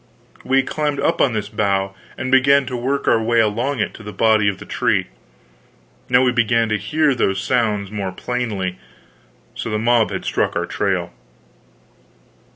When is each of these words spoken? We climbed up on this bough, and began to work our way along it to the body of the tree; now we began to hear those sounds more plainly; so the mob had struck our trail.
We 0.43 0.63
climbed 0.63 0.99
up 0.99 1.21
on 1.21 1.33
this 1.33 1.47
bough, 1.47 1.93
and 2.17 2.31
began 2.31 2.65
to 2.65 2.75
work 2.75 3.07
our 3.07 3.21
way 3.21 3.39
along 3.39 3.77
it 3.79 3.93
to 3.93 4.01
the 4.01 4.11
body 4.11 4.49
of 4.49 4.57
the 4.57 4.65
tree; 4.65 5.05
now 6.09 6.23
we 6.23 6.31
began 6.31 6.69
to 6.69 6.77
hear 6.79 7.13
those 7.13 7.39
sounds 7.39 7.91
more 7.91 8.11
plainly; 8.11 8.79
so 9.53 9.69
the 9.69 9.77
mob 9.77 10.09
had 10.09 10.25
struck 10.25 10.55
our 10.55 10.65
trail. 10.65 11.11